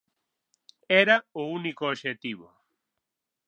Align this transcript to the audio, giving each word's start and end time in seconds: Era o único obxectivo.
Era 1.03 1.17
o 1.41 1.43
único 1.59 1.83
obxectivo. 1.93 2.47